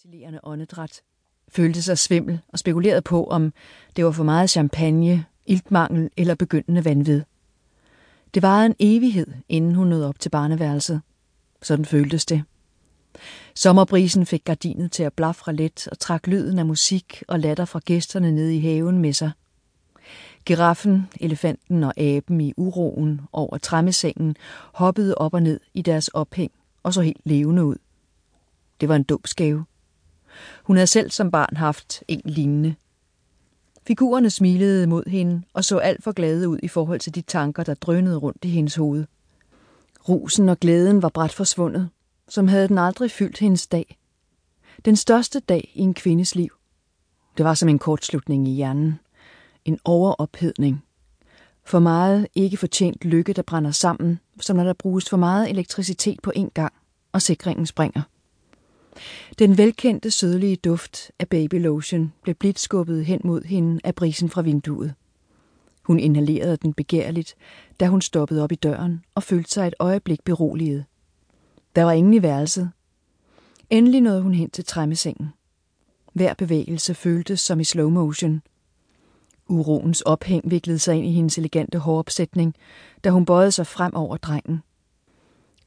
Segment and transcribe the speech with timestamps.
[0.00, 1.00] Stilerende åndedræt.
[1.48, 3.52] Følte sig svimmel og spekulerede på, om
[3.96, 7.22] det var for meget champagne, iltmangel eller begyndende vanvid.
[8.34, 11.00] Det varede en evighed, inden hun nåede op til barneværelset.
[11.62, 12.42] Sådan føltes det.
[13.54, 17.80] Sommerbrisen fik gardinet til at blafre let og trak lyden af musik og latter fra
[17.84, 19.30] gæsterne nede i haven med sig.
[20.44, 24.36] Giraffen, elefanten og aben i uroen over træmmesengen
[24.72, 26.52] hoppede op og ned i deres ophæng
[26.82, 27.76] og så helt levende ud.
[28.80, 29.64] Det var en dåbsgave.
[30.64, 32.74] Hun havde selv som barn haft en lignende.
[33.86, 37.62] Figurerne smilede mod hende og så alt for glade ud i forhold til de tanker,
[37.62, 39.04] der drønede rundt i hendes hoved.
[40.08, 41.88] Rusen og glæden var bræt forsvundet,
[42.28, 43.98] som havde den aldrig fyldt hendes dag.
[44.84, 46.50] Den største dag i en kvindes liv.
[47.36, 49.00] Det var som en kortslutning i hjernen.
[49.64, 50.84] En overophedning.
[51.64, 56.20] For meget ikke fortjent lykke, der brænder sammen, som når der bruges for meget elektricitet
[56.22, 56.72] på en gang,
[57.12, 58.02] og sikringen springer.
[59.38, 64.30] Den velkendte sødlige duft af baby lotion blev blidt skubbet hen mod hende af brisen
[64.30, 64.94] fra vinduet.
[65.82, 67.34] Hun inhalerede den begærligt,
[67.80, 70.84] da hun stoppede op i døren og følte sig et øjeblik beroliget.
[71.76, 72.70] Der var ingen i værelset.
[73.70, 75.28] Endelig nåede hun hen til træmmesengen.
[76.12, 78.42] Hver bevægelse føltes som i slow motion.
[79.48, 82.54] Uroens ophæng viklede sig ind i hendes elegante håropsætning,
[83.04, 84.62] da hun bøjede sig frem over drengen.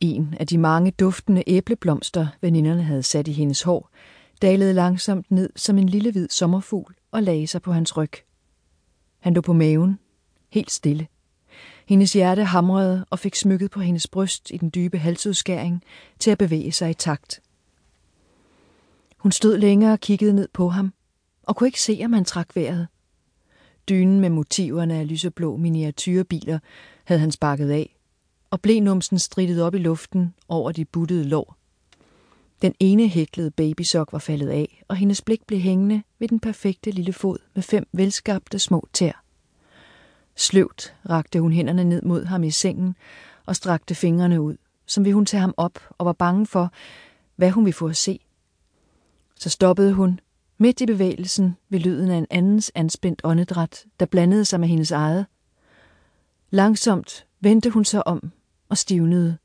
[0.00, 3.90] En af de mange duftende æbleblomster, veninderne havde sat i hendes hår,
[4.42, 8.12] dalede langsomt ned som en lille hvid sommerfugl og lagde sig på hans ryg.
[9.18, 9.98] Han lå på maven,
[10.48, 11.06] helt stille.
[11.88, 15.82] Hendes hjerte hamrede og fik smykket på hendes bryst i den dybe halsudskæring
[16.18, 17.40] til at bevæge sig i takt.
[19.16, 20.92] Hun stod længere og kiggede ned på ham,
[21.42, 22.88] og kunne ikke se, om han trak vejret.
[23.88, 26.58] Dynen med motiverne af lyseblå miniatyrbiler
[27.04, 27.95] havde han sparket af,
[28.50, 31.56] og blenumsen strittede op i luften over de buttede lår.
[32.62, 36.90] Den ene hæklede babysok var faldet af, og hendes blik blev hængende ved den perfekte
[36.90, 39.22] lille fod med fem velskabte små tær.
[40.36, 42.96] Sløvt rakte hun hænderne ned mod ham i sengen
[43.46, 44.56] og strakte fingrene ud,
[44.86, 46.72] som ville hun tage ham op og var bange for,
[47.36, 48.20] hvad hun ville få at se.
[49.36, 50.20] Så stoppede hun,
[50.58, 54.90] midt i bevægelsen ved lyden af en andens anspændt åndedræt, der blandede sig med hendes
[54.90, 55.26] eget.
[56.50, 58.32] Langsomt vendte hun sig om
[58.68, 59.38] og stivnede.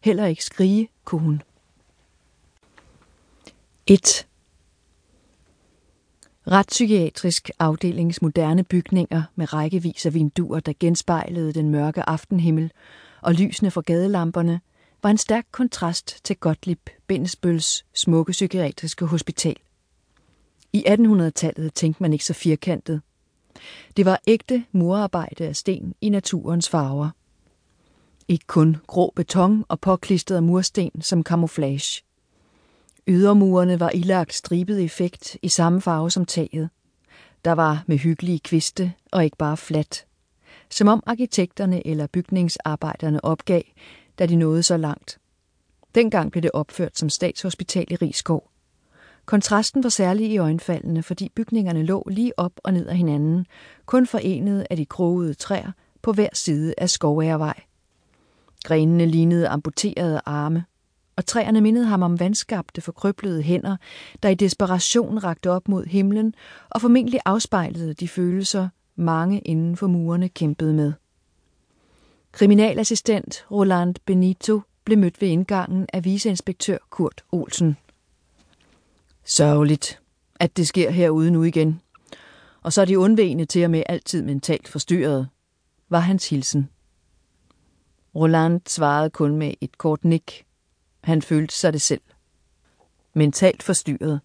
[0.00, 1.42] Heller ikke skrige kunne hun.
[3.86, 4.26] 1.
[6.46, 12.72] Retspsykiatrisk afdelings moderne bygninger med rækkevis af vinduer, der genspejlede den mørke aftenhimmel
[13.22, 14.60] og lysene fra gadelamperne,
[15.02, 19.56] var en stærk kontrast til Gottlieb Bindesbøls smukke psykiatriske hospital.
[20.72, 23.02] I 1800-tallet tænkte man ikke så firkantet.
[23.96, 27.10] Det var ægte murarbejde af sten i naturens farver.
[28.30, 32.02] Ikke kun grå beton og påklistret mursten som camouflage.
[33.06, 36.70] Ydermurene var ilagt stribet effekt i samme farve som taget.
[37.44, 40.06] Der var med hyggelige kviste og ikke bare fladt.
[40.68, 43.62] Som om arkitekterne eller bygningsarbejderne opgav,
[44.18, 45.18] da de nåede så langt.
[45.94, 48.50] Dengang blev det opført som statshospital i Rigskov.
[49.24, 53.46] Kontrasten var særlig i øjenfaldene, fordi bygningerne lå lige op og ned af hinanden,
[53.86, 57.62] kun forenet af de krogede træer på hver side af Skoværvej.
[58.64, 60.64] Grenene lignede amputerede arme,
[61.16, 63.76] og træerne mindede ham om vandskabte, forkrøblede hænder,
[64.22, 66.34] der i desperation rakte op mod himlen
[66.70, 70.92] og formentlig afspejlede de følelser, mange inden for murene kæmpede med.
[72.32, 77.76] Kriminalassistent Roland Benito blev mødt ved indgangen af viceinspektør Kurt Olsen.
[79.24, 80.00] Sørgeligt,
[80.40, 81.80] at det sker herude nu igen.
[82.62, 85.28] Og så er de undvægende til at med altid mentalt forstyrret,
[85.88, 86.68] var hans hilsen.
[88.14, 90.46] Roland svarede kun med et kort nik.
[91.04, 92.00] Han følte sig det selv.
[93.14, 94.20] Mentalt forstyrret.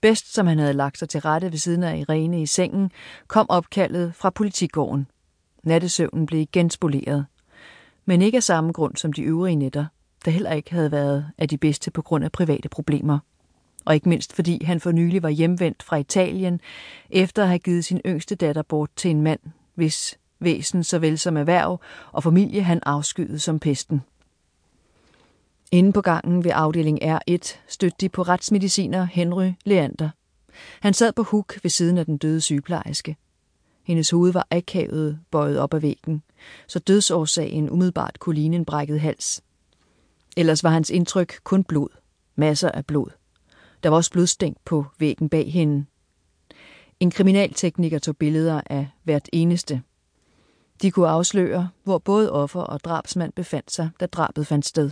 [0.00, 2.90] Bedst som han havde lagt sig til rette ved siden af Irene i sengen,
[3.26, 5.06] kom opkaldet fra politigården.
[5.62, 7.26] Nattesøvnen blev igen spoleret.
[8.04, 9.86] Men ikke af samme grund som de øvrige nætter,
[10.24, 13.18] der heller ikke havde været af de bedste på grund af private problemer.
[13.84, 16.60] Og ikke mindst fordi han for nylig var hjemvendt fra Italien,
[17.10, 19.40] efter at have givet sin yngste datter bort til en mand,
[19.74, 21.80] hvis væsen såvel som erhverv
[22.12, 24.02] og familie han afskyede som pesten.
[25.72, 30.08] Inde på gangen ved afdeling R1 stødte de på retsmediciner Henry Leander.
[30.80, 33.16] Han sad på huk ved siden af den døde sygeplejerske.
[33.84, 36.22] Hendes hoved var akavet bøjet op ad væggen,
[36.66, 39.42] så dødsårsagen umiddelbart kunne ligne en brækket hals.
[40.36, 41.88] Ellers var hans indtryk kun blod.
[42.36, 43.10] Masser af blod.
[43.82, 45.84] Der var også blodstænk på væggen bag hende.
[47.00, 49.82] En kriminaltekniker tog billeder af hvert eneste.
[50.82, 54.90] De kunne afsløre, hvor både offer og drabsmand befandt sig, da drabet fandt sted.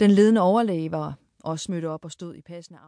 [0.00, 1.14] Den ledende overlæge var
[1.44, 2.86] også mødt op og stod i passende af.